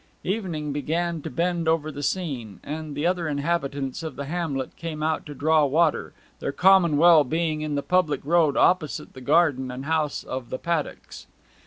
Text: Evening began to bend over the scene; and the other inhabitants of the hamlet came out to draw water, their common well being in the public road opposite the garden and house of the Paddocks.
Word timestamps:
Evening 0.23 0.73
began 0.73 1.21
to 1.21 1.29
bend 1.29 1.67
over 1.67 1.91
the 1.91 2.01
scene; 2.01 2.59
and 2.63 2.95
the 2.95 3.05
other 3.05 3.27
inhabitants 3.27 4.01
of 4.01 4.15
the 4.15 4.25
hamlet 4.25 4.75
came 4.75 5.03
out 5.03 5.27
to 5.27 5.35
draw 5.35 5.63
water, 5.65 6.11
their 6.39 6.51
common 6.51 6.97
well 6.97 7.23
being 7.23 7.61
in 7.61 7.75
the 7.75 7.83
public 7.83 8.21
road 8.23 8.57
opposite 8.57 9.13
the 9.13 9.21
garden 9.21 9.69
and 9.69 9.85
house 9.85 10.23
of 10.23 10.49
the 10.49 10.57
Paddocks. 10.57 11.27